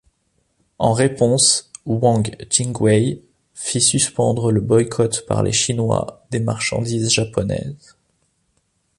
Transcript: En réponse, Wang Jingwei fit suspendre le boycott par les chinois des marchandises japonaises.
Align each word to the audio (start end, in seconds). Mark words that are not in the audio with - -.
En 0.79 0.93
réponse, 0.93 1.69
Wang 1.85 2.35
Jingwei 2.49 3.21
fit 3.53 3.79
suspendre 3.81 4.51
le 4.51 4.59
boycott 4.59 5.27
par 5.27 5.43
les 5.43 5.51
chinois 5.51 6.25
des 6.31 6.39
marchandises 6.39 7.11
japonaises. 7.11 7.95